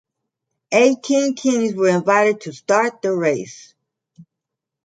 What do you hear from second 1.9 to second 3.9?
invited to start the race.